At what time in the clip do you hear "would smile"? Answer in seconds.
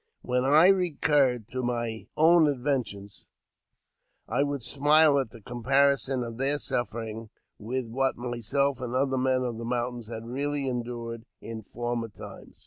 4.41-5.19